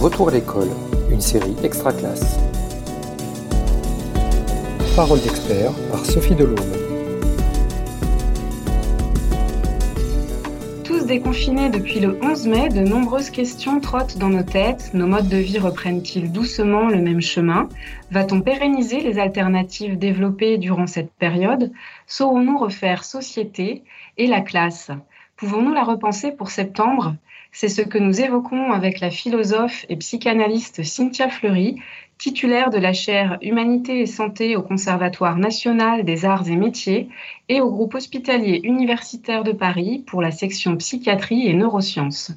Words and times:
Retour 0.00 0.28
à 0.28 0.30
l'école, 0.30 0.68
une 1.10 1.20
série 1.20 1.56
extra 1.64 1.92
classe. 1.92 2.38
Parole 4.94 5.20
d'expert 5.20 5.72
par 5.90 6.06
Sophie 6.06 6.36
Delhomme. 6.36 6.54
Tous 10.84 11.04
déconfinés 11.04 11.68
depuis 11.68 11.98
le 11.98 12.16
11 12.22 12.46
mai, 12.46 12.68
de 12.68 12.78
nombreuses 12.78 13.30
questions 13.30 13.80
trottent 13.80 14.18
dans 14.18 14.28
nos 14.28 14.44
têtes. 14.44 14.92
Nos 14.94 15.08
modes 15.08 15.28
de 15.28 15.36
vie 15.36 15.58
reprennent-ils 15.58 16.30
doucement 16.30 16.86
le 16.86 17.02
même 17.02 17.20
chemin? 17.20 17.68
Va-t-on 18.12 18.40
pérenniser 18.40 19.00
les 19.00 19.18
alternatives 19.18 19.98
développées 19.98 20.58
durant 20.58 20.86
cette 20.86 21.10
période? 21.10 21.72
Saurons-nous 22.06 22.56
refaire 22.56 23.02
société 23.02 23.82
et 24.16 24.28
la 24.28 24.42
classe? 24.42 24.92
Pouvons-nous 25.36 25.74
la 25.74 25.82
repenser 25.82 26.30
pour 26.30 26.50
septembre? 26.50 27.16
C'est 27.52 27.68
ce 27.68 27.82
que 27.82 27.98
nous 27.98 28.20
évoquons 28.20 28.72
avec 28.72 29.00
la 29.00 29.10
philosophe 29.10 29.86
et 29.88 29.96
psychanalyste 29.96 30.82
Cynthia 30.84 31.28
Fleury, 31.28 31.76
titulaire 32.18 32.70
de 32.70 32.78
la 32.78 32.92
chaire 32.92 33.38
Humanité 33.42 34.00
et 34.00 34.06
Santé 34.06 34.56
au 34.56 34.62
Conservatoire 34.62 35.36
national 35.36 36.04
des 36.04 36.24
arts 36.24 36.48
et 36.48 36.56
métiers 36.56 37.08
et 37.48 37.60
au 37.60 37.70
groupe 37.70 37.94
hospitalier 37.94 38.60
universitaire 38.64 39.44
de 39.44 39.52
Paris 39.52 40.04
pour 40.06 40.20
la 40.20 40.30
section 40.30 40.76
psychiatrie 40.76 41.46
et 41.46 41.54
neurosciences. 41.54 42.32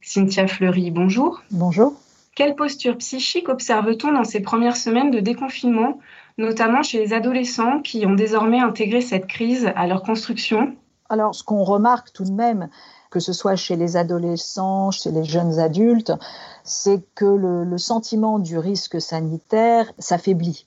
Cynthia 0.00 0.46
Fleury, 0.46 0.90
bonjour. 0.90 1.42
Bonjour. 1.50 1.94
Quelle 2.34 2.54
posture 2.54 2.98
psychique 2.98 3.48
observe-t-on 3.48 4.12
dans 4.12 4.24
ces 4.24 4.40
premières 4.40 4.76
semaines 4.76 5.10
de 5.10 5.20
déconfinement, 5.20 5.98
notamment 6.36 6.82
chez 6.82 6.98
les 6.98 7.12
adolescents 7.12 7.80
qui 7.80 8.06
ont 8.06 8.14
désormais 8.14 8.60
intégré 8.60 9.00
cette 9.00 9.26
crise 9.26 9.70
à 9.76 9.86
leur 9.86 10.02
construction? 10.02 10.74
Alors, 11.08 11.34
ce 11.34 11.44
qu'on 11.44 11.62
remarque 11.62 12.12
tout 12.12 12.24
de 12.24 12.32
même, 12.32 12.68
que 13.14 13.20
ce 13.20 13.32
soit 13.32 13.54
chez 13.54 13.76
les 13.76 13.96
adolescents, 13.96 14.90
chez 14.90 15.12
les 15.12 15.22
jeunes 15.22 15.60
adultes, 15.60 16.12
c'est 16.64 17.00
que 17.14 17.24
le, 17.24 17.78
sentiment 17.78 18.40
du 18.40 18.58
risque 18.58 19.00
sanitaire 19.00 19.92
s'affaiblit. 20.00 20.66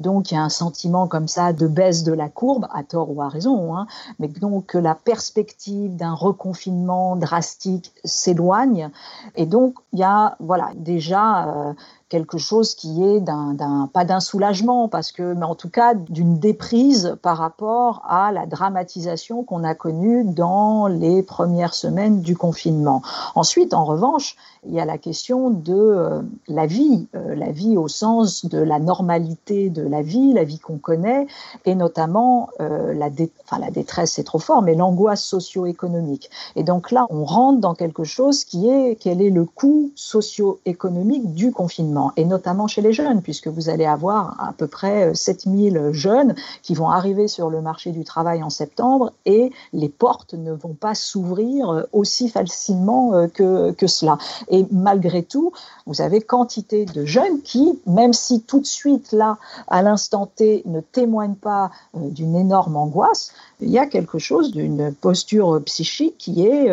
Donc 0.00 0.32
il 0.32 0.34
y 0.34 0.36
a 0.36 0.42
un 0.42 0.48
sentiment 0.48 1.06
comme 1.06 1.28
ça 1.28 1.52
de 1.52 1.68
baisse 1.68 2.02
de 2.02 2.12
la 2.12 2.28
courbe, 2.28 2.66
à 2.72 2.82
tort 2.82 3.16
ou 3.16 3.22
à 3.22 3.28
raison, 3.28 3.76
hein, 3.76 3.86
mais 4.18 4.26
donc 4.26 4.74
la 4.74 4.96
perspective 4.96 5.94
d'un 5.94 6.14
reconfinement 6.14 7.14
drastique 7.14 7.92
s'éloigne. 8.04 8.90
Et 9.36 9.46
donc 9.46 9.76
il 9.92 10.00
y 10.00 10.02
a 10.02 10.36
voilà 10.40 10.72
déjà 10.74 11.46
euh, 11.46 11.74
quelque 12.08 12.38
chose 12.38 12.74
qui 12.74 13.02
est 13.02 13.20
d'un, 13.20 13.88
pas 13.92 14.04
d'un 14.04 14.20
soulagement, 14.20 14.88
parce 14.88 15.12
que, 15.12 15.34
mais 15.34 15.44
en 15.44 15.54
tout 15.54 15.70
cas 15.70 15.94
d'une 15.94 16.38
déprise 16.38 17.16
par 17.22 17.38
rapport 17.38 18.02
à 18.08 18.30
la 18.32 18.46
dramatisation 18.46 19.42
qu'on 19.42 19.64
a 19.64 19.74
connue 19.74 20.24
dans 20.24 20.86
les 20.86 21.22
premières 21.22 21.74
semaines 21.74 22.20
du 22.20 22.36
confinement. 22.36 23.02
Ensuite, 23.34 23.74
en 23.74 23.84
revanche, 23.84 24.36
il 24.66 24.74
y 24.74 24.80
a 24.80 24.84
la 24.84 24.98
question 24.98 25.50
de 25.50 25.74
euh, 25.74 26.22
la 26.48 26.66
vie, 26.66 27.06
euh, 27.14 27.34
la 27.34 27.50
vie 27.50 27.76
au 27.76 27.88
sens 27.88 28.46
de 28.46 28.58
la 28.58 28.78
normalité 28.78 29.68
de 29.68 29.82
la 29.82 30.02
vie, 30.02 30.32
la 30.32 30.44
vie 30.44 30.58
qu'on 30.58 30.78
connaît, 30.78 31.26
et 31.64 31.74
notamment 31.74 32.48
euh, 32.60 32.94
la, 32.94 33.08
enfin, 33.44 33.58
la 33.58 33.70
détresse, 33.70 34.12
c'est 34.12 34.24
trop 34.24 34.38
fort, 34.38 34.62
mais 34.62 34.74
l'angoisse 34.74 35.22
socio-économique. 35.22 36.30
Et 36.56 36.62
donc 36.62 36.90
là, 36.90 37.06
on 37.10 37.24
rentre 37.24 37.60
dans 37.60 37.74
quelque 37.74 38.04
chose 38.04 38.44
qui 38.44 38.68
est 38.68 38.96
quel 38.96 39.20
est 39.20 39.30
le 39.30 39.44
coût 39.44 39.90
socio-économique 39.94 41.34
du 41.34 41.52
confinement 41.52 41.93
et 42.16 42.24
notamment 42.24 42.66
chez 42.66 42.82
les 42.82 42.92
jeunes, 42.92 43.22
puisque 43.22 43.48
vous 43.48 43.68
allez 43.68 43.84
avoir 43.84 44.40
à 44.40 44.52
peu 44.52 44.66
près 44.66 45.14
7000 45.14 45.76
euh, 45.76 45.92
jeunes 45.92 46.34
qui 46.62 46.74
vont 46.74 46.88
arriver 46.88 47.28
sur 47.28 47.50
le 47.50 47.60
marché 47.60 47.92
du 47.92 48.04
travail 48.04 48.42
en 48.42 48.50
septembre 48.50 49.12
et 49.26 49.52
les 49.72 49.88
portes 49.88 50.34
ne 50.34 50.52
vont 50.52 50.74
pas 50.74 50.94
s'ouvrir 50.94 51.70
euh, 51.70 51.82
aussi 51.92 52.28
facilement 52.28 53.14
euh, 53.14 53.26
que, 53.28 53.72
que 53.72 53.86
cela. 53.86 54.18
Et 54.48 54.66
malgré 54.70 55.22
tout, 55.22 55.52
vous 55.86 56.00
avez 56.00 56.20
quantité 56.20 56.84
de 56.84 57.04
jeunes 57.04 57.40
qui, 57.42 57.78
même 57.86 58.12
si 58.12 58.42
tout 58.42 58.60
de 58.60 58.66
suite, 58.66 59.12
là, 59.12 59.38
à 59.68 59.82
l'instant 59.82 60.26
T, 60.26 60.62
ne 60.66 60.80
témoignent 60.80 61.34
pas 61.34 61.70
d'une 61.94 62.36
énorme 62.36 62.76
angoisse, 62.76 63.32
il 63.60 63.70
y 63.70 63.78
a 63.78 63.86
quelque 63.86 64.18
chose 64.18 64.52
d'une 64.52 64.92
posture 64.92 65.62
psychique 65.64 66.16
qui 66.18 66.46
est 66.46 66.70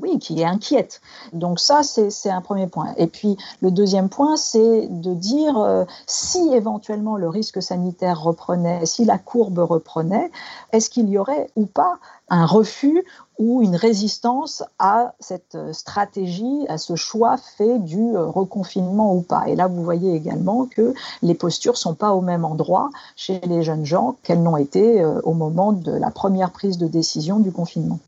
oui, 0.00 0.18
qui 0.18 0.40
est 0.40 0.44
inquiète. 0.44 1.00
Donc 1.32 1.60
ça, 1.60 1.82
c'est 1.82 2.30
un 2.30 2.40
premier 2.40 2.66
point. 2.66 2.94
Et 2.96 3.06
puis 3.06 3.36
le 3.60 3.70
deuxième 3.70 4.08
point, 4.08 4.36
c'est 4.36 4.88
de 4.88 5.14
dire 5.14 5.58
euh, 5.58 5.84
si 6.06 6.52
éventuellement 6.52 7.16
le 7.16 7.28
risque 7.28 7.62
sanitaire 7.62 8.20
reprenait, 8.20 8.86
si 8.86 9.04
la 9.04 9.18
courbe 9.18 9.58
reprenait, 9.58 10.30
est-ce 10.72 10.90
qu'il 10.90 11.08
y 11.08 11.18
aurait 11.18 11.50
ou 11.56 11.66
pas 11.66 11.98
un 12.28 12.46
refus 12.46 13.04
ou 13.38 13.62
une 13.62 13.76
résistance 13.76 14.64
à 14.78 15.14
cette 15.20 15.56
stratégie, 15.72 16.66
à 16.68 16.78
ce 16.78 16.96
choix 16.96 17.36
fait 17.36 17.78
du 17.78 18.16
euh, 18.16 18.26
reconfinement 18.26 19.14
ou 19.14 19.20
pas? 19.20 19.44
Et 19.46 19.54
là, 19.54 19.68
vous 19.68 19.82
voyez 19.84 20.14
également 20.14 20.66
que 20.66 20.94
les 21.22 21.34
postures 21.34 21.76
sont 21.76 21.94
pas 21.94 22.12
au 22.12 22.20
même 22.20 22.44
endroit 22.44 22.90
chez 23.16 23.40
les 23.46 23.62
jeunes 23.62 23.84
gens 23.84 24.16
qu'elles 24.22 24.42
n'ont 24.42 24.56
été 24.56 25.00
euh, 25.00 25.20
au 25.22 25.34
moment 25.34 25.72
de 25.72 25.92
la 25.92 26.10
première 26.10 26.50
prise 26.50 26.78
de 26.78 26.88
décision 26.88 27.38
du 27.38 27.52
confinement. 27.52 27.98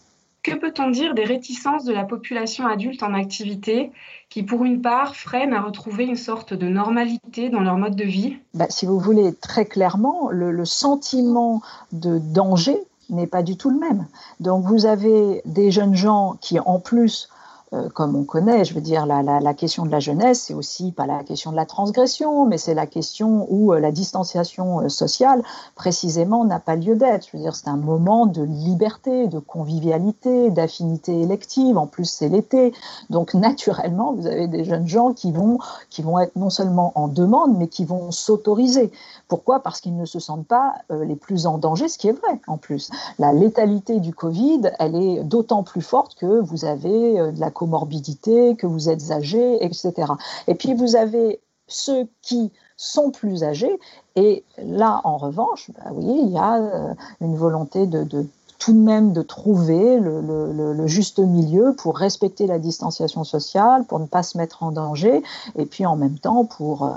Que 0.46 0.54
peut-on 0.54 0.90
dire 0.90 1.14
des 1.14 1.24
réticences 1.24 1.82
de 1.82 1.92
la 1.92 2.04
population 2.04 2.68
adulte 2.68 3.02
en 3.02 3.14
activité 3.14 3.90
qui, 4.30 4.44
pour 4.44 4.64
une 4.64 4.80
part, 4.80 5.16
freinent 5.16 5.52
à 5.52 5.60
retrouver 5.60 6.04
une 6.04 6.14
sorte 6.14 6.54
de 6.54 6.68
normalité 6.68 7.48
dans 7.48 7.62
leur 7.62 7.76
mode 7.76 7.96
de 7.96 8.04
vie? 8.04 8.36
Bah, 8.54 8.66
Si 8.70 8.86
vous 8.86 9.00
voulez, 9.00 9.34
très 9.34 9.64
clairement, 9.64 10.28
le 10.30 10.64
sentiment 10.64 11.62
de 11.90 12.18
danger 12.18 12.78
n'est 13.10 13.26
pas 13.26 13.42
du 13.42 13.56
tout 13.56 13.70
le 13.70 13.80
même. 13.80 14.06
Donc 14.38 14.64
vous 14.64 14.86
avez 14.86 15.42
des 15.46 15.72
jeunes 15.72 15.96
gens 15.96 16.36
qui, 16.40 16.60
en 16.60 16.78
plus, 16.78 17.28
euh, 17.72 17.88
comme 17.88 18.14
on 18.14 18.22
connaît, 18.22 18.64
je 18.64 18.74
veux 18.74 18.80
dire, 18.80 19.06
la, 19.06 19.24
la, 19.24 19.54
question 19.54 19.84
de 19.84 19.90
la 19.90 19.98
jeunesse, 19.98 20.42
c'est 20.42 20.54
aussi 20.54 20.92
pas 20.92 21.04
la 21.04 21.24
question 21.24 21.50
de 21.50 21.56
la 21.56 21.66
transgression, 21.66 22.46
mais 22.46 22.58
c'est 22.58 22.74
la 22.74 22.86
question 22.86 23.44
où 23.50 23.72
euh, 23.72 23.80
la 23.80 23.90
distanciation 23.90 24.82
euh, 24.82 24.88
sociale, 24.88 25.42
précisément, 25.74 26.44
n'a 26.44 26.60
pas 26.60 26.76
lieu 26.76 26.94
d'être. 26.94 27.26
Je 27.26 27.36
veux 27.36 27.42
dire, 27.42 27.56
c'est 27.56 27.66
un 27.66 27.76
moment 27.76 28.26
de 28.26 28.44
liberté, 28.44 29.26
de 29.26 29.40
convivialité, 29.40 30.50
d'affinité 30.50 31.20
élective. 31.20 31.76
En 31.76 31.88
plus, 31.88 32.04
c'est 32.04 32.28
l'été. 32.28 32.72
Donc, 33.10 33.34
naturellement, 33.46 34.12
vous 34.12 34.28
avez 34.28 34.46
des 34.46 34.64
jeunes 34.64 34.86
gens 34.86 35.12
qui 35.12 35.32
vont, 35.32 35.58
qui 35.90 36.02
vont 36.02 36.20
être 36.20 36.36
non 36.36 36.50
seulement 36.50 36.92
en 36.94 37.08
demande, 37.08 37.58
mais 37.58 37.66
qui 37.66 37.84
vont 37.84 38.12
s'autoriser. 38.12 38.92
Pourquoi? 39.26 39.58
Parce 39.58 39.80
qu'ils 39.80 39.96
ne 39.96 40.04
se 40.04 40.20
sentent 40.20 40.46
pas 40.46 40.74
les 40.88 41.16
plus 41.16 41.46
en 41.46 41.58
danger, 41.58 41.88
ce 41.88 41.98
qui 41.98 42.06
est 42.06 42.12
vrai, 42.12 42.40
en 42.46 42.58
plus. 42.58 42.90
La 43.18 43.32
létalité 43.32 43.98
du 43.98 44.14
Covid, 44.14 44.70
elle 44.78 44.94
est 44.94 45.24
d'autant 45.24 45.64
plus 45.64 45.82
forte 45.82 46.14
que 46.14 46.38
vous 46.40 46.64
avez 46.64 47.32
de 47.32 47.40
la 47.40 47.50
comorbidité, 47.66 48.54
que 48.54 48.66
vous 48.66 48.88
êtes 48.88 49.10
âgé, 49.10 49.64
etc. 49.64 50.12
Et 50.46 50.54
puis 50.54 50.72
vous 50.74 50.94
avez 50.94 51.40
ceux 51.66 52.06
qui 52.22 52.52
sont 52.76 53.10
plus 53.10 53.42
âgés, 53.42 53.76
et 54.14 54.44
là, 54.62 55.00
en 55.02 55.16
revanche, 55.16 55.70
bah 55.74 55.90
oui, 55.92 56.20
il 56.22 56.30
y 56.30 56.38
a 56.38 56.58
euh, 56.58 56.94
une 57.20 57.36
volonté 57.36 57.86
de, 57.86 58.04
tout 58.58 58.72
de 58.72 58.78
même 58.78 59.12
de 59.12 59.22
trouver 59.22 59.98
le, 59.98 60.86
juste 60.86 61.18
milieu 61.18 61.74
pour 61.76 61.98
respecter 61.98 62.46
la 62.46 62.58
distanciation 62.60 63.24
sociale, 63.24 63.84
pour 63.84 63.98
ne 63.98 64.06
pas 64.06 64.22
se 64.22 64.38
mettre 64.38 64.62
en 64.62 64.70
danger, 64.70 65.22
et 65.56 65.66
puis 65.66 65.86
en 65.86 65.96
même 65.96 66.18
temps 66.18 66.44
pour... 66.44 66.84
Euh, 66.84 66.90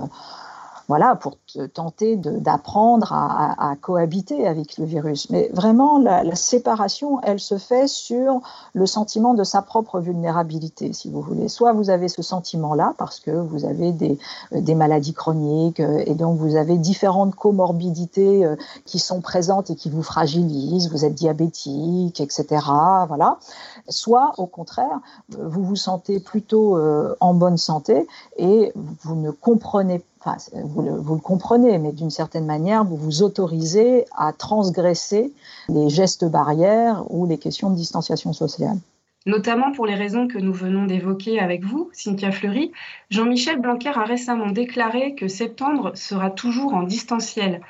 voilà, 0.90 1.16
pour 1.16 1.38
tenter 1.76 2.16
d'apprendre 2.16 3.14
à, 3.14 3.76
cohabiter 3.80 4.48
avec 4.48 4.80
le 4.80 4.86
virus. 4.86 5.30
Mais 5.30 5.52
vraiment, 5.54 6.00
la, 6.00 6.36
séparation, 6.36 7.22
elle 7.22 7.40
se 7.40 7.60
fait 7.60 7.88
sur 7.88 8.42
le 8.74 8.88
sentiment 8.88 9.36
de 9.36 9.44
sa 9.44 9.62
propre 9.62 10.00
vulnérabilité, 10.00 10.92
si 10.94 11.12
vous 11.12 11.22
voulez. 11.22 11.48
Soit 11.48 11.74
vous 11.74 11.92
avez 11.92 12.08
ce 12.08 12.24
sentiment-là 12.24 12.96
parce 12.98 13.20
que 13.20 13.30
vous 13.30 13.66
avez 13.66 13.92
des, 13.92 14.18
des, 14.52 14.74
maladies 14.74 15.14
chroniques 15.14 15.80
euh, 15.80 16.02
et 16.08 16.16
donc 16.16 16.40
vous 16.40 16.56
avez 16.56 16.78
différentes 16.78 17.36
comorbidités 17.36 18.44
euh, 18.44 18.56
qui 18.86 18.98
sont 18.98 19.22
présentes 19.22 19.70
et 19.70 19.76
qui 19.76 19.92
vous 19.92 20.02
fragilisent. 20.02 20.90
Vous 20.90 21.06
êtes 21.06 21.14
diabétique, 21.14 22.20
etc. 22.20 22.66
Voilà. 23.08 23.38
Soit 23.90 24.34
au 24.38 24.48
contraire, 24.48 25.00
vous 25.38 25.64
vous 25.64 25.76
sentez 25.76 26.20
plutôt 26.20 26.78
euh, 26.78 27.16
en 27.20 27.36
bonne 27.36 27.58
santé 27.58 28.08
et 28.38 28.72
vous 28.76 29.16
ne 29.16 29.30
comprenez 29.30 30.00
pas 30.00 30.09
Enfin, 30.22 30.36
vous, 30.66 30.82
le, 30.82 30.92
vous 30.92 31.16
le 31.16 31.22
comprenez, 31.22 31.78
mais 31.78 31.94
d'une 31.94 32.10
certaine 32.10 32.46
manière, 32.46 32.84
vous 32.84 32.98
vous 32.98 33.24
autorisez 33.24 34.06
à 34.16 34.34
transgresser 34.34 35.32
les 35.70 35.90
gestes 35.90 36.26
barrières 36.26 37.04
ou 37.10 37.26
les 37.26 37.38
questions 37.38 37.70
de 37.70 37.76
distanciation 37.76 38.34
sociale. 38.34 38.78
Notamment 39.26 39.72
pour 39.72 39.86
les 39.86 39.96
raisons 39.96 40.28
que 40.28 40.38
nous 40.38 40.54
venons 40.54 40.86
d'évoquer 40.86 41.40
avec 41.40 41.64
vous, 41.64 41.90
Cynthia 41.94 42.32
Fleury, 42.32 42.72
Jean-Michel 43.10 43.60
Blanquer 43.60 43.92
a 43.96 44.04
récemment 44.04 44.52
déclaré 44.52 45.16
que 45.16 45.28
septembre 45.28 45.92
sera 45.96 46.30
toujours 46.30 46.74
en 46.74 46.84
distanciel. 46.84 47.62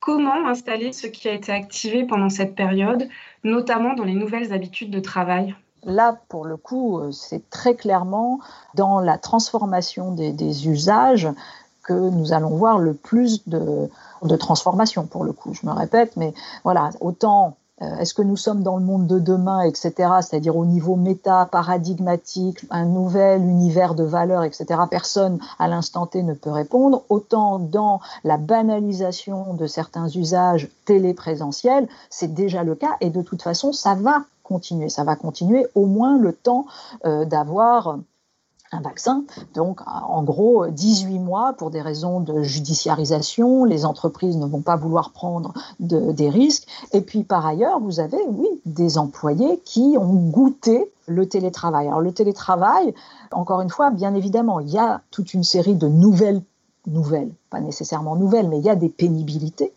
Comment 0.00 0.48
installer 0.48 0.92
ce 0.92 1.06
qui 1.06 1.28
a 1.28 1.32
été 1.32 1.52
activé 1.52 2.04
pendant 2.04 2.28
cette 2.28 2.54
période, 2.54 3.08
notamment 3.44 3.94
dans 3.94 4.04
les 4.04 4.14
nouvelles 4.14 4.52
habitudes 4.52 4.90
de 4.90 5.00
travail? 5.00 5.54
Là, 5.84 6.16
pour 6.28 6.44
le 6.44 6.56
coup, 6.56 7.00
c'est 7.10 7.50
très 7.50 7.74
clairement 7.74 8.38
dans 8.74 9.00
la 9.00 9.18
transformation 9.18 10.12
des, 10.12 10.32
des 10.32 10.68
usages 10.68 11.28
que 11.82 11.92
nous 11.92 12.32
allons 12.32 12.56
voir 12.56 12.78
le 12.78 12.94
plus 12.94 13.48
de, 13.48 13.88
de 14.22 14.36
transformation 14.36 15.06
pour 15.06 15.24
le 15.24 15.32
coup. 15.32 15.52
Je 15.54 15.66
me 15.66 15.72
répète, 15.72 16.16
mais 16.16 16.32
voilà, 16.64 16.90
autant 17.00 17.56
euh, 17.82 17.96
est-ce 17.98 18.14
que 18.14 18.22
nous 18.22 18.36
sommes 18.36 18.62
dans 18.62 18.76
le 18.76 18.84
monde 18.84 19.06
de 19.06 19.18
demain, 19.18 19.62
etc., 19.62 19.92
c'est-à-dire 20.20 20.56
au 20.56 20.64
niveau 20.64 20.94
méta, 20.94 21.48
paradigmatique, 21.50 22.60
un 22.70 22.84
nouvel 22.84 23.42
univers 23.42 23.94
de 23.94 24.04
valeurs, 24.04 24.44
etc., 24.44 24.66
personne 24.90 25.38
à 25.58 25.68
l'instant 25.68 26.06
T 26.06 26.22
ne 26.22 26.34
peut 26.34 26.50
répondre. 26.50 27.02
Autant 27.08 27.58
dans 27.58 28.00
la 28.24 28.36
banalisation 28.36 29.54
de 29.54 29.66
certains 29.66 30.08
usages 30.08 30.68
téléprésentiels, 30.84 31.88
c'est 32.10 32.32
déjà 32.32 32.62
le 32.62 32.74
cas, 32.74 32.96
et 33.00 33.10
de 33.10 33.22
toute 33.22 33.42
façon, 33.42 33.72
ça 33.72 33.94
va 33.94 34.24
continuer. 34.42 34.88
Ça 34.88 35.02
va 35.02 35.16
continuer 35.16 35.66
au 35.74 35.86
moins 35.86 36.18
le 36.18 36.32
temps 36.32 36.66
euh, 37.04 37.24
d'avoir 37.24 37.98
un 38.72 38.80
vaccin. 38.80 39.24
Donc, 39.54 39.80
en 39.86 40.22
gros, 40.22 40.66
18 40.66 41.18
mois 41.18 41.52
pour 41.52 41.70
des 41.70 41.82
raisons 41.82 42.20
de 42.20 42.42
judiciarisation. 42.42 43.64
Les 43.64 43.84
entreprises 43.84 44.36
ne 44.36 44.46
vont 44.46 44.62
pas 44.62 44.76
vouloir 44.76 45.10
prendre 45.10 45.52
des 45.80 46.30
risques. 46.30 46.66
Et 46.92 47.00
puis, 47.00 47.22
par 47.24 47.46
ailleurs, 47.46 47.80
vous 47.80 48.00
avez, 48.00 48.18
oui, 48.28 48.48
des 48.64 48.98
employés 48.98 49.60
qui 49.64 49.96
ont 49.98 50.14
goûté 50.14 50.90
le 51.06 51.28
télétravail. 51.28 51.88
Alors, 51.88 52.00
le 52.00 52.12
télétravail, 52.12 52.94
encore 53.30 53.60
une 53.60 53.70
fois, 53.70 53.90
bien 53.90 54.14
évidemment, 54.14 54.60
il 54.60 54.70
y 54.70 54.78
a 54.78 55.02
toute 55.10 55.34
une 55.34 55.44
série 55.44 55.74
de 55.74 55.88
nouvelles 55.88 56.42
nouvelles, 56.86 57.32
pas 57.50 57.60
nécessairement 57.60 58.16
nouvelles, 58.16 58.48
mais 58.48 58.58
il 58.58 58.64
y 58.64 58.70
a 58.70 58.74
des 58.74 58.88
pénibilités 58.88 59.72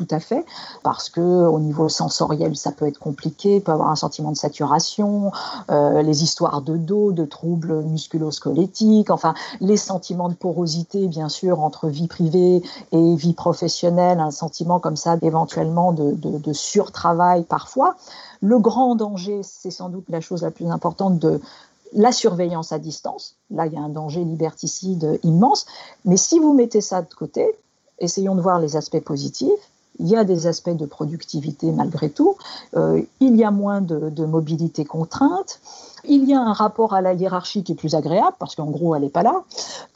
tout 0.00 0.14
à 0.14 0.18
fait, 0.18 0.46
parce 0.82 1.10
que 1.10 1.20
au 1.20 1.60
niveau 1.60 1.90
sensoriel, 1.90 2.56
ça 2.56 2.72
peut 2.72 2.86
être 2.86 2.98
compliqué, 2.98 3.60
peut 3.60 3.72
avoir 3.72 3.90
un 3.90 3.96
sentiment 3.96 4.32
de 4.32 4.36
saturation, 4.36 5.30
euh, 5.70 6.00
les 6.00 6.22
histoires 6.22 6.62
de 6.62 6.78
dos, 6.78 7.12
de 7.12 7.26
troubles 7.26 7.82
musculo-squelettiques, 7.82 9.10
enfin 9.10 9.34
les 9.60 9.76
sentiments 9.76 10.30
de 10.30 10.34
porosité, 10.34 11.06
bien 11.06 11.28
sûr, 11.28 11.60
entre 11.60 11.88
vie 11.88 12.08
privée 12.08 12.62
et 12.92 13.14
vie 13.14 13.34
professionnelle, 13.34 14.20
un 14.20 14.30
sentiment 14.30 14.80
comme 14.80 14.96
ça 14.96 15.18
éventuellement 15.20 15.92
de, 15.92 16.12
de, 16.12 16.38
de 16.38 16.52
surtravail 16.54 17.44
parfois. 17.44 17.96
Le 18.40 18.58
grand 18.58 18.94
danger, 18.94 19.42
c'est 19.42 19.70
sans 19.70 19.90
doute 19.90 20.06
la 20.08 20.22
chose 20.22 20.42
la 20.42 20.50
plus 20.50 20.70
importante 20.70 21.18
de 21.18 21.42
la 21.92 22.10
surveillance 22.12 22.72
à 22.72 22.78
distance. 22.78 23.34
Là, 23.50 23.66
il 23.66 23.74
y 23.74 23.76
a 23.76 23.82
un 23.82 23.90
danger 23.90 24.24
liberticide 24.24 25.20
immense. 25.24 25.66
Mais 26.06 26.16
si 26.16 26.38
vous 26.38 26.54
mettez 26.54 26.80
ça 26.80 27.02
de 27.02 27.12
côté, 27.12 27.44
essayons 27.98 28.34
de 28.34 28.40
voir 28.40 28.60
les 28.60 28.76
aspects 28.76 29.04
positifs 29.04 29.69
il 30.00 30.08
y 30.08 30.16
a 30.16 30.24
des 30.24 30.46
aspects 30.46 30.70
de 30.70 30.86
productivité 30.86 31.70
malgré 31.70 32.10
tout, 32.10 32.36
euh, 32.76 33.02
il 33.20 33.36
y 33.36 33.44
a 33.44 33.50
moins 33.50 33.80
de, 33.80 34.24
mobilité 34.24 34.84
contrainte, 34.84 35.60
il 36.04 36.24
y 36.24 36.34
a 36.34 36.40
un 36.40 36.52
rapport 36.52 36.94
à 36.94 37.02
la 37.02 37.12
hiérarchie 37.12 37.62
qui 37.62 37.72
est 37.72 37.74
plus 37.74 37.94
agréable 37.94 38.36
parce 38.38 38.54
qu'en 38.54 38.70
gros 38.70 38.94
elle 38.94 39.02
n'est 39.02 39.08
pas 39.08 39.22
là, 39.22 39.42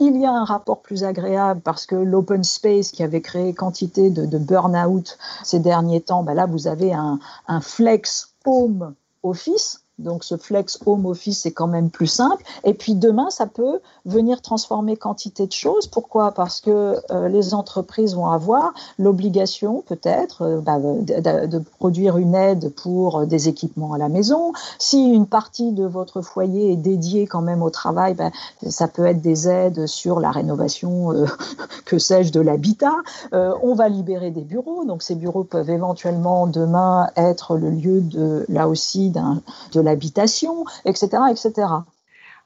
il 0.01 0.17
y 0.21 0.27
a 0.27 0.33
un 0.33 0.45
rapport 0.45 0.81
plus 0.81 1.05
agréable 1.05 1.61
parce 1.62 1.87
que 1.87 1.97
l'open 1.97 2.45
space 2.45 2.91
qui 2.91 3.03
avait 3.03 3.23
créé 3.23 3.55
quantité 3.55 4.11
de, 4.11 4.39
burn-out 4.39 5.19
ces 5.43 5.61
derniers 5.61 6.01
temps, 6.01 6.23
ben 6.23 6.35
là 6.35 6.47
vous 6.47 6.67
avez 6.69 6.93
un 6.93 7.19
flex 7.61 8.35
home 8.45 8.95
office 9.23 9.83
donc 9.99 10.25
ce 10.25 10.37
flex 10.37 10.79
home 10.87 11.06
office 11.06 11.41
c'est 11.43 11.52
quand 11.52 11.67
même 11.67 11.91
plus 11.91 12.06
simple. 12.06 12.43
Et 12.64 12.75
puis 12.75 12.94
demain, 12.94 13.31
ça 13.31 13.46
peut 13.46 13.81
venir 14.05 14.43
transformer 14.43 14.96
quantité 14.96 15.46
de 15.46 15.52
choses. 15.52 15.87
Pourquoi? 15.87 16.32
Parce 16.32 16.61
que 16.61 16.96
euh, 17.11 17.29
les 17.29 17.55
entreprises 17.55 18.14
vont 18.14 18.29
avoir 18.29 18.75
l'obligation 18.99 19.82
peut-être 19.87 20.43
euh, 20.43 20.61
bah, 20.61 20.79
de, 20.79 21.46
de, 21.46 21.58
produire 21.79 22.19
une 22.19 22.35
aide 22.35 22.73
pour 22.75 23.20
euh, 23.20 23.26
des 23.26 23.49
équipements 23.49 23.93
à 23.93 23.99
la 23.99 24.08
maison. 24.08 24.52
Si 24.79 25.11
une 25.11 25.26
partie 25.26 25.73
de 25.73 25.85
votre 25.85 26.23
foyer 26.23 26.73
est 26.73 26.76
dédiée 26.76 27.26
quand 27.26 27.43
même 27.43 27.62
au 27.62 27.70
travail, 27.70 28.14
bah, 28.14 28.31
ça 28.69 28.88
peut 28.88 29.06
être 29.06 29.20
des 29.20 29.49
aides 29.49 29.87
sur 29.87 30.20
la 30.20 30.31
rénovation, 30.31 31.12
que 31.85 31.99
sais-je, 31.99 32.32
de 32.32 32.41
l'habitat. 32.41 32.96
on 33.32 33.75
va 33.75 33.88
libérer 33.88 34.31
des 34.31 34.43
bureaux. 34.43 34.85
Donc 34.85 35.02
ces 35.02 35.14
bureaux 35.14 35.44
peuvent 35.44 35.70
éventuellement 35.70 36.46
demain 36.46 37.11
être 37.17 37.56
le 37.56 37.70
lieu 37.70 38.00
de 38.00 38.44
là 38.49 38.69
aussi 38.69 39.11
d'un 39.11 39.41
de 39.73 39.81
l'habitation, 39.84 40.64
etc., 40.84 41.08
etc. 41.31 41.52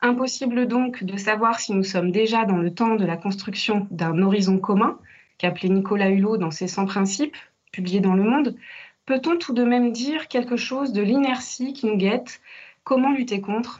Impossible 0.00 0.68
donc 0.68 1.02
de 1.02 1.16
savoir 1.16 1.58
si 1.58 1.72
nous 1.72 1.82
sommes 1.82 2.12
déjà 2.12 2.44
dans 2.44 2.56
le 2.56 2.72
temps 2.72 2.94
de 2.94 3.04
la 3.04 3.16
construction 3.16 3.86
d'un 3.90 4.20
horizon 4.22 4.58
commun, 4.58 4.98
qu'appelait 5.38 5.68
Nicolas 5.68 6.10
Hulot 6.10 6.36
dans 6.36 6.50
ses 6.50 6.68
100 6.68 6.86
principes, 6.86 7.36
publiés 7.72 8.00
dans 8.00 8.14
Le 8.14 8.22
Monde. 8.22 8.56
Peut-on 9.06 9.38
tout 9.38 9.54
de 9.54 9.64
même 9.64 9.92
dire 9.92 10.28
quelque 10.28 10.56
chose 10.56 10.92
de 10.92 11.02
l'inertie 11.02 11.72
qui 11.72 11.86
nous 11.86 11.96
guette? 11.96 12.40
Comment 12.84 13.10
lutter 13.10 13.40
contre? 13.40 13.78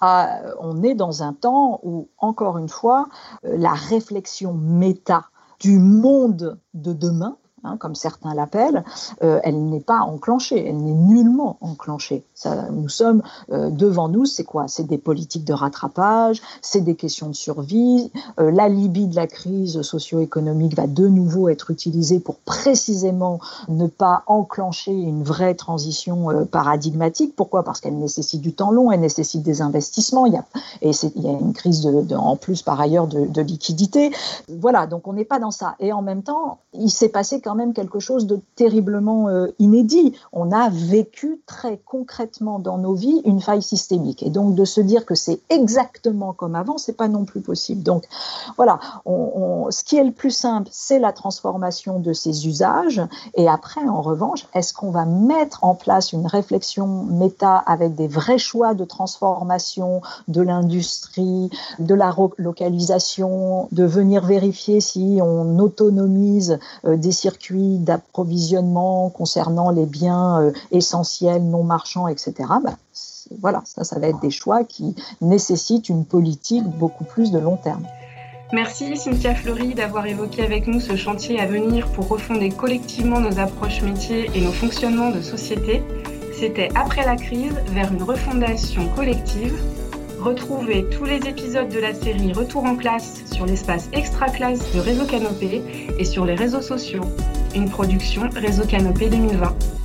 Ah, 0.00 0.40
On 0.58 0.82
est 0.82 0.94
dans 0.94 1.22
un 1.22 1.34
temps 1.34 1.80
où, 1.82 2.08
encore 2.18 2.58
une 2.58 2.68
fois, 2.68 3.08
euh, 3.44 3.56
la 3.58 3.72
réflexion 3.72 4.54
méta 4.54 5.26
du 5.60 5.78
monde 5.78 6.58
de 6.72 6.92
demain, 6.92 7.36
Hein, 7.62 7.76
comme 7.76 7.94
certains 7.94 8.32
l'appellent, 8.32 8.84
euh, 9.22 9.38
elle 9.44 9.68
n'est 9.68 9.80
pas 9.80 10.00
enclenchée, 10.00 10.66
elle 10.66 10.78
n'est 10.78 10.94
nullement 10.94 11.58
enclenchée. 11.60 12.24
Nous 12.72 12.88
sommes 12.88 13.22
euh, 13.52 13.68
devant 13.68 14.08
nous, 14.08 14.24
c'est 14.24 14.44
quoi? 14.44 14.66
C'est 14.66 14.86
des 14.86 14.96
politiques 14.96 15.44
de 15.44 15.52
rattrapage, 15.52 16.40
c'est 16.62 16.80
des 16.80 16.94
questions 16.94 17.28
de 17.28 17.34
survie. 17.34 18.10
Euh, 18.38 18.50
L'alibi 18.50 19.08
de 19.08 19.14
la 19.14 19.26
crise 19.26 19.82
socio-économique 19.82 20.74
va 20.74 20.86
de 20.86 21.06
nouveau 21.06 21.50
être 21.50 21.70
utilisé 21.70 22.18
pour 22.18 22.36
précisément 22.36 23.40
ne 23.68 23.88
pas 23.88 24.22
enclencher 24.26 24.92
une 24.92 25.22
vraie 25.22 25.54
transition 25.54 26.30
euh, 26.30 26.46
paradigmatique. 26.46 27.36
Pourquoi? 27.36 27.62
Parce 27.62 27.82
qu'elle 27.82 27.98
nécessite 27.98 28.40
du 28.40 28.54
temps 28.54 28.70
long, 28.70 28.90
elle 28.90 29.00
nécessite 29.00 29.42
des 29.42 29.60
investissements, 29.60 30.24
il 30.24 30.32
y 30.32 30.38
a, 30.38 30.46
et 30.80 30.92
il 31.14 31.22
y 31.22 31.28
a 31.28 31.32
une 31.32 31.52
crise 31.52 31.86
en 32.16 32.36
plus 32.36 32.62
par 32.62 32.80
ailleurs 32.80 33.06
de, 33.06 33.26
de 33.26 33.42
liquidité. 33.42 34.12
Voilà, 34.48 34.86
donc 34.86 35.06
on 35.06 35.12
n'est 35.12 35.26
pas 35.26 35.38
dans 35.38 35.50
ça. 35.50 35.74
Et 35.78 35.92
en 35.92 36.00
même 36.00 36.22
temps, 36.22 36.60
il 36.72 36.90
s'est 36.90 37.10
passé 37.10 37.42
quand 37.42 37.49
même 37.54 37.72
quelque 37.72 38.00
chose 38.00 38.26
de 38.26 38.40
terriblement 38.56 39.28
euh, 39.28 39.48
inédit. 39.58 40.14
On 40.32 40.52
a 40.52 40.68
vécu 40.70 41.40
très 41.46 41.78
concrètement 41.84 42.58
dans 42.58 42.78
nos 42.78 42.94
vies 42.94 43.20
une 43.24 43.40
faille 43.40 43.62
systémique. 43.62 44.22
Et 44.22 44.30
donc 44.30 44.54
de 44.54 44.64
se 44.64 44.80
dire 44.80 45.06
que 45.06 45.14
c'est 45.14 45.40
exactement 45.48 46.32
comme 46.32 46.54
avant, 46.54 46.78
c'est 46.78 46.96
pas 46.96 47.08
non 47.08 47.24
plus 47.24 47.40
possible. 47.40 47.82
Donc 47.82 48.04
voilà, 48.56 48.78
ce 49.06 49.84
qui 49.84 49.96
est 49.96 50.04
le 50.04 50.12
plus 50.12 50.30
simple, 50.30 50.68
c'est 50.70 50.98
la 50.98 51.12
transformation 51.12 51.98
de 51.98 52.12
ces 52.12 52.46
usages. 52.46 53.02
Et 53.34 53.48
après, 53.48 53.86
en 53.86 54.02
revanche, 54.02 54.46
est-ce 54.54 54.72
qu'on 54.72 54.90
va 54.90 55.04
mettre 55.04 55.64
en 55.64 55.74
place 55.74 56.12
une 56.12 56.26
réflexion 56.26 57.04
méta 57.04 57.56
avec 57.56 57.94
des 57.94 58.08
vrais 58.08 58.38
choix 58.38 58.74
de 58.74 58.84
transformation 58.84 60.02
de 60.28 60.42
l'industrie, 60.42 61.50
de 61.78 61.94
la 61.94 62.14
localisation, 62.38 63.68
de 63.72 63.84
venir 63.84 64.24
vérifier 64.24 64.80
si 64.80 65.18
on 65.22 65.58
autonomise 65.58 66.58
euh, 66.84 66.96
des 66.96 67.12
circuits 67.12 67.39
d'approvisionnement 67.50 69.10
concernant 69.10 69.70
les 69.70 69.86
biens 69.86 70.40
euh, 70.40 70.52
essentiels, 70.70 71.42
non 71.42 71.64
marchands, 71.64 72.08
etc. 72.08 72.34
Bah, 72.62 72.76
voilà, 73.40 73.62
ça, 73.64 73.84
ça 73.84 73.98
va 73.98 74.08
être 74.08 74.20
des 74.20 74.30
choix 74.30 74.64
qui 74.64 74.94
nécessitent 75.20 75.88
une 75.88 76.04
politique 76.04 76.64
beaucoup 76.64 77.04
plus 77.04 77.32
de 77.32 77.38
long 77.38 77.56
terme. 77.56 77.86
Merci 78.52 78.96
Cynthia 78.96 79.34
Fleury 79.34 79.74
d'avoir 79.74 80.06
évoqué 80.06 80.42
avec 80.42 80.66
nous 80.66 80.80
ce 80.80 80.96
chantier 80.96 81.38
à 81.38 81.46
venir 81.46 81.86
pour 81.92 82.08
refonder 82.08 82.48
collectivement 82.48 83.20
nos 83.20 83.38
approches 83.38 83.80
métiers 83.82 84.28
et 84.34 84.40
nos 84.40 84.50
fonctionnements 84.50 85.10
de 85.10 85.20
société. 85.20 85.82
C'était 86.36 86.68
après 86.74 87.04
la 87.04 87.14
crise 87.16 87.54
vers 87.68 87.92
une 87.92 88.02
refondation 88.02 88.88
collective 88.96 89.56
Retrouvez 90.20 90.84
tous 90.90 91.04
les 91.04 91.16
épisodes 91.26 91.70
de 91.70 91.78
la 91.78 91.94
série 91.94 92.34
Retour 92.34 92.64
en 92.64 92.76
classe 92.76 93.24
sur 93.32 93.46
l'espace 93.46 93.88
extra 93.94 94.26
classe 94.26 94.70
de 94.74 94.80
Réseau 94.80 95.06
Canopé 95.06 95.62
et 95.98 96.04
sur 96.04 96.26
les 96.26 96.34
réseaux 96.34 96.60
sociaux. 96.60 97.04
Une 97.54 97.70
production 97.70 98.28
Réseau 98.34 98.66
Canopé 98.66 99.08
2020. 99.08 99.79